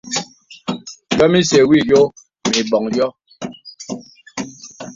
Yɔ̄m 1.17 1.33
isɛ̂ 1.39 1.61
wɔ 1.69 1.73
ìyɔ̄ɔ̄ 1.81 2.03
mə 2.43 2.51
i 2.59 2.61
bɔŋ 2.69 2.83
yɔ̄. 2.97 3.09